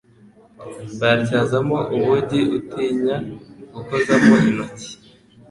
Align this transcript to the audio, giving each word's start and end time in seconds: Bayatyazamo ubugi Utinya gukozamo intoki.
Bayatyazamo 0.99 1.77
ubugi 1.95 2.41
Utinya 2.57 3.15
gukozamo 3.73 4.33
intoki. 4.49 4.89